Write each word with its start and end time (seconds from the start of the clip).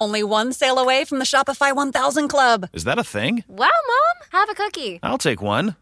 Only 0.00 0.22
one 0.22 0.52
sale 0.52 0.78
away 0.78 1.04
from 1.04 1.18
the 1.18 1.24
Shopify 1.24 1.74
1000 1.74 2.28
Club. 2.28 2.68
Is 2.72 2.84
that 2.84 2.98
a 2.98 3.04
thing? 3.04 3.44
Wow, 3.48 3.68
Mom! 3.86 4.28
Have 4.40 4.50
a 4.50 4.54
cookie. 4.54 5.00
I'll 5.02 5.18
take 5.18 5.40
one. 5.42 5.76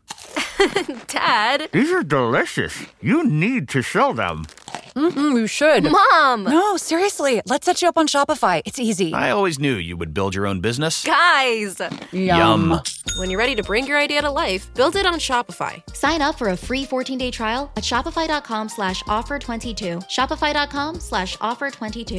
Dad. 1.08 1.68
These 1.72 1.90
are 1.90 2.02
delicious. 2.02 2.86
You 3.00 3.24
need 3.24 3.68
to 3.70 3.82
sell 3.82 4.12
them. 4.14 4.44
Mm-hmm, 4.94 5.36
you 5.38 5.46
should. 5.46 5.84
Mom! 5.90 6.44
No, 6.44 6.76
seriously. 6.76 7.40
Let's 7.46 7.64
set 7.64 7.80
you 7.82 7.88
up 7.88 7.96
on 7.96 8.06
Shopify. 8.06 8.62
It's 8.64 8.78
easy. 8.78 9.12
I 9.14 9.30
always 9.30 9.58
knew 9.58 9.74
you 9.74 9.96
would 9.96 10.12
build 10.12 10.34
your 10.34 10.46
own 10.46 10.60
business. 10.60 11.02
Guys! 11.04 11.80
Yum. 12.12 12.80
When 13.18 13.30
you're 13.30 13.38
ready 13.38 13.54
to 13.54 13.62
bring 13.62 13.86
your 13.86 13.98
idea 13.98 14.20
to 14.22 14.30
life, 14.30 14.72
build 14.74 14.96
it 14.96 15.06
on 15.06 15.14
Shopify. 15.14 15.82
Sign 15.94 16.20
up 16.20 16.36
for 16.38 16.48
a 16.50 16.56
free 16.56 16.84
14-day 16.84 17.30
trial 17.30 17.72
at 17.76 17.84
shopify.com 17.84 18.68
slash 18.68 19.02
offer 19.08 19.38
22. 19.38 19.98
Shopify.com 20.00 21.00
slash 21.00 21.36
offer 21.40 21.70
22. 21.70 22.18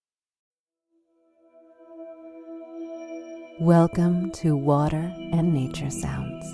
Welcome 3.61 4.31
to 4.31 4.57
Water 4.57 5.13
and 5.33 5.53
Nature 5.53 5.91
Sounds, 5.91 6.45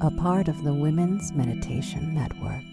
a 0.00 0.10
part 0.10 0.48
of 0.48 0.64
the 0.64 0.74
Women's 0.74 1.30
Meditation 1.30 2.12
Network. 2.12 2.64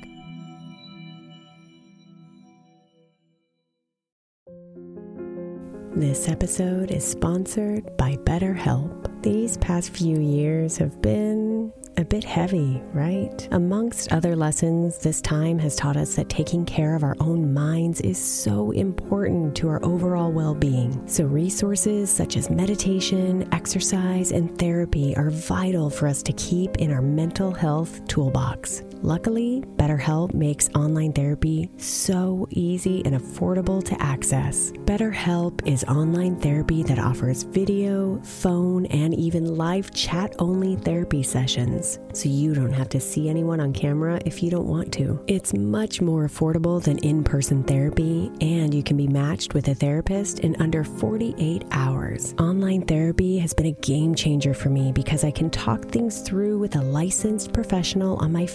This 5.96 6.28
episode 6.28 6.90
is 6.90 7.06
sponsored 7.06 7.96
by 7.96 8.16
BetterHelp. 8.24 9.22
These 9.22 9.58
past 9.58 9.92
few 9.92 10.20
years 10.20 10.78
have 10.78 11.00
been 11.04 11.72
a 11.98 12.06
bit 12.06 12.24
heavy, 12.24 12.82
right? 12.94 13.48
Amongst 13.52 14.12
other 14.12 14.36
lessons, 14.36 14.98
this 14.98 15.22
time 15.22 15.60
has 15.60 15.76
taught 15.76 15.98
us 15.98 16.16
that 16.16 16.30
taking 16.30 16.66
care 16.66 16.96
of 16.96 17.04
our 17.04 17.16
own 17.20 17.54
minds 17.54 18.02
is 18.02 18.18
so 18.18 18.72
important 18.72 19.56
to 19.58 19.70
our 19.70 19.84
overall 19.84 20.32
well 20.32 20.56
being. 20.56 21.02
So, 21.08 21.26
resources 21.26 22.10
such 22.10 22.38
as 22.38 22.50
meditation, 22.50 23.48
exercise, 23.54 24.32
and 24.32 24.58
therapy 24.58 25.16
are 25.16 25.30
vital 25.30 25.90
for 25.90 26.08
us 26.08 26.22
to 26.24 26.34
keep 26.34 26.78
in 26.78 26.92
our 26.92 27.02
mental 27.02 27.52
health 27.52 28.06
toolbox. 28.08 28.84
Luckily, 29.02 29.64
BetterHelp 29.76 30.34
makes 30.34 30.70
online 30.70 31.14
therapy 31.14 31.70
so 31.78 32.48
easy 32.50 33.06
and 33.06 33.16
affordable 33.16 33.84
to 33.84 34.02
access. 34.02 34.72
BetterHelp 34.86 35.68
is 35.68 35.84
online 35.86 36.40
therapy 36.40 36.84
that 36.84 37.00
offers 37.00 37.44
video, 37.44 38.20
phone, 38.24 38.86
and 38.88 39.14
even 39.14 39.56
live 39.56 39.94
chat 39.94 40.34
only 40.40 40.76
therapy 40.76 41.24
sessions, 41.24 42.00
so 42.14 42.30
you 42.30 42.54
don't 42.56 42.72
have 42.72 42.90
to 42.90 43.00
see 43.00 43.30
anyone 43.30 43.60
on 43.60 43.74
camera 43.74 44.20
if 44.26 44.42
you 44.42 44.50
don't 44.50 44.68
want 44.68 44.92
to. 44.94 45.24
It's 45.28 45.54
much 45.54 46.02
more 46.02 46.28
affordable 46.28 46.82
than 46.82 46.98
in 47.00 47.24
person 47.24 47.64
therapy, 47.64 48.32
and 48.42 48.74
you 48.74 48.84
can 48.84 48.98
be 48.98 49.08
matched 49.08 49.54
with 49.54 49.68
a 49.68 49.76
therapist 49.76 50.40
in 50.40 50.56
under 50.62 50.84
48 50.84 51.64
hours. 51.72 52.34
Online 52.40 52.82
therapy 52.86 53.38
has 53.40 53.54
been 53.54 53.68
a 53.68 53.72
game 53.72 54.16
changer 54.16 54.54
for 54.54 54.70
me 54.70 54.92
because 54.92 55.24
I 55.24 55.32
can 55.32 55.50
talk 55.50 55.86
things 55.86 56.22
through 56.22 56.58
with 56.60 56.76
a 56.76 56.82
licensed 56.82 57.54
professional 57.54 58.18
on 58.18 58.32
my 58.32 58.46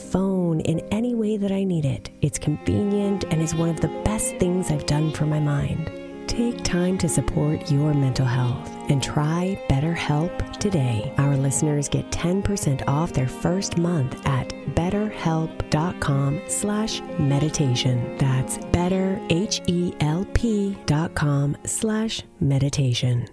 in 0.41 0.81
any 0.91 1.15
way 1.15 1.37
that 1.37 1.53
I 1.53 1.65
need 1.65 1.85
it. 1.85 2.11
It's 2.23 2.39
convenient 2.39 3.25
and 3.31 3.43
is 3.43 3.55
one 3.55 3.69
of 3.69 3.81
the 3.81 3.89
best 4.05 4.37
things 4.37 4.71
I've 4.71 4.87
done 4.87 5.13
for 5.13 5.27
my 5.27 5.41
mind. 5.41 5.91
Take 6.27 6.63
time 6.63 6.97
to 6.99 7.09
support 7.09 7.71
your 7.71 7.93
mental 7.93 8.27
health 8.27 8.71
and 8.89 9.03
try 9.03 9.63
BetterHelp 9.69 10.57
today. 10.59 11.13
Our 11.19 11.37
listeners 11.37 11.89
get 11.89 12.11
10% 12.11 12.87
off 12.87 13.13
their 13.13 13.29
first 13.29 13.77
month 13.77 14.25
at 14.27 14.49
betterhelp.com 14.77 16.41
slash 16.47 17.01
meditation. 17.19 18.17
That's 18.19 18.59
betterhelp.com 18.59 21.57
slash 21.65 22.23
meditation. 22.41 23.29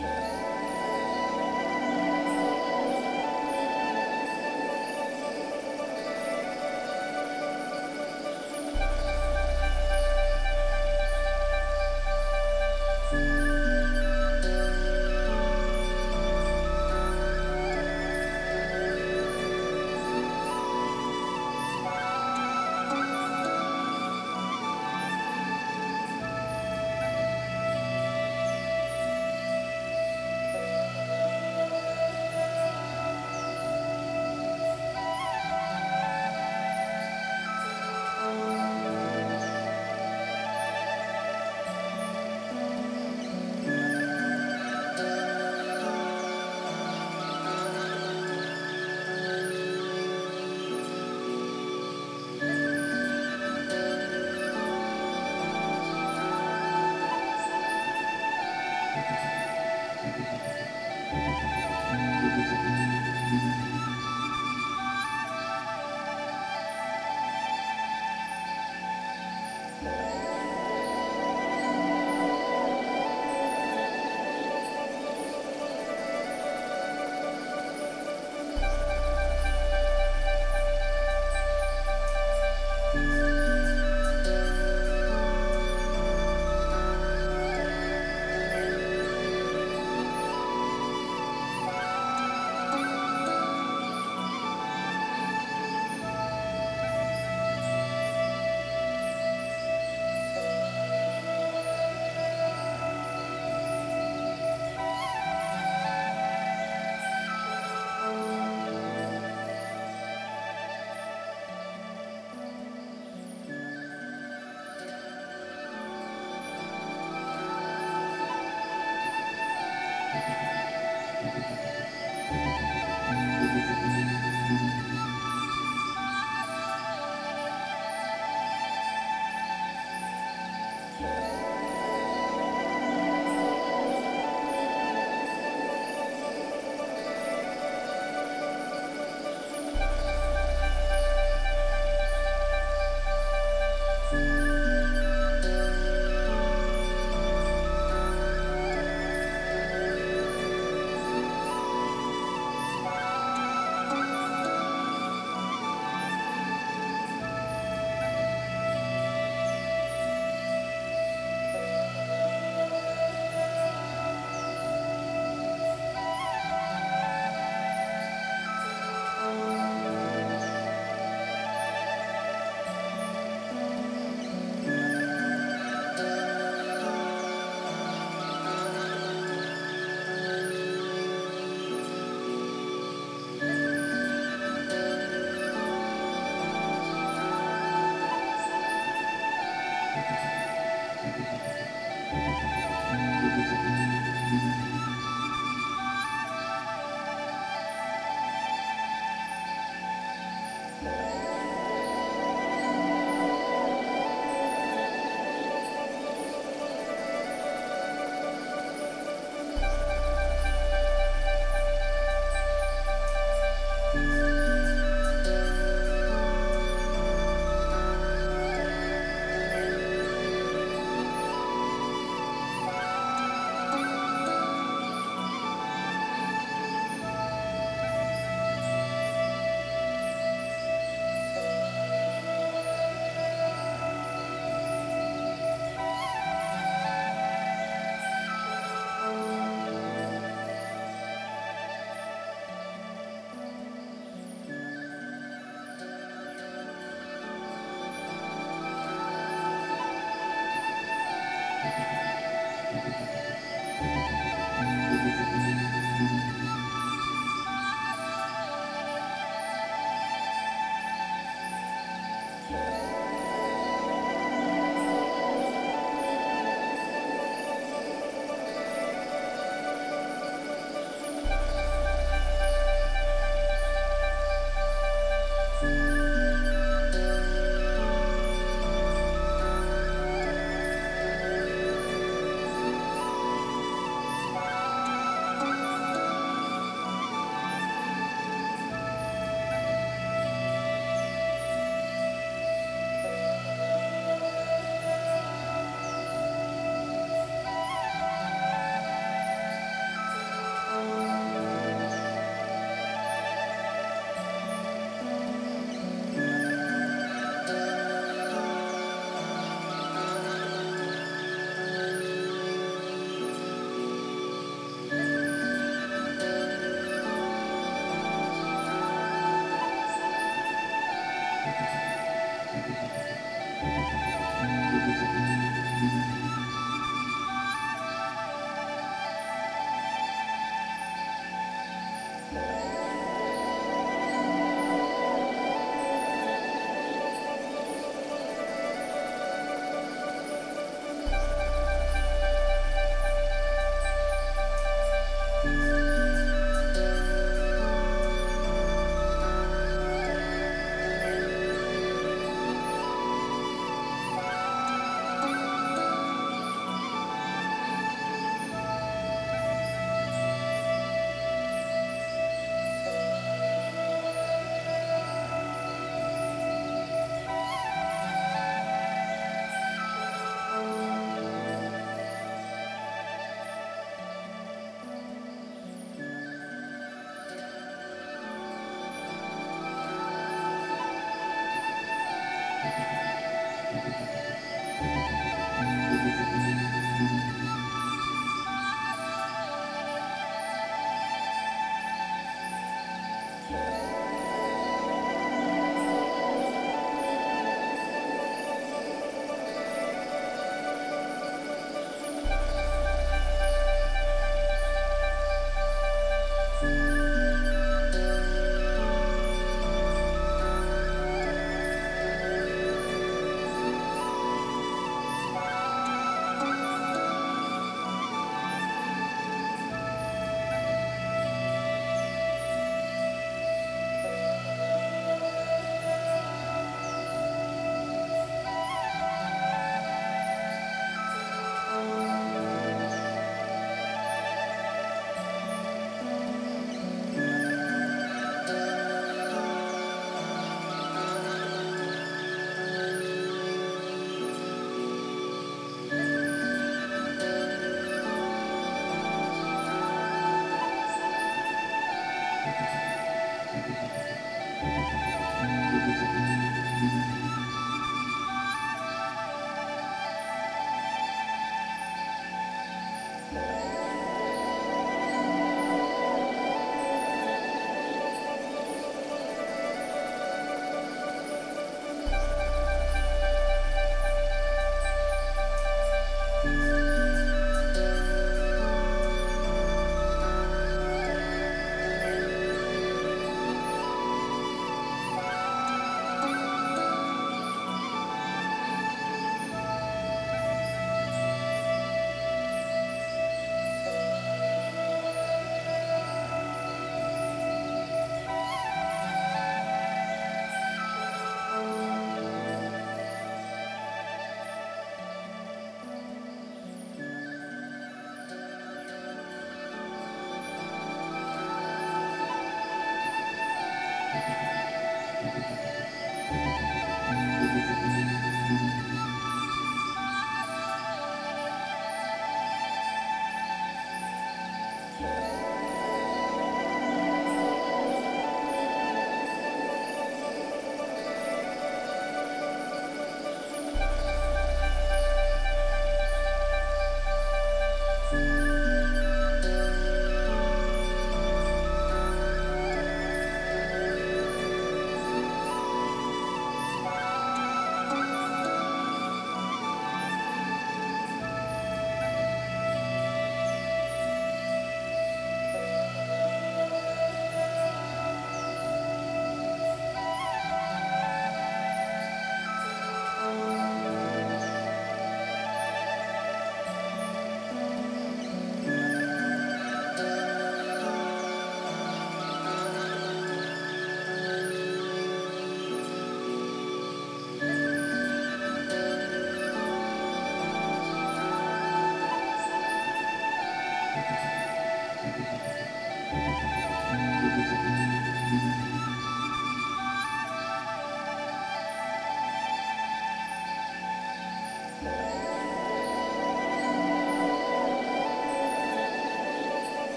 Bye. 0.00 0.37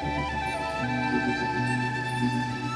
Thank 0.00 0.32
you. 2.62 2.67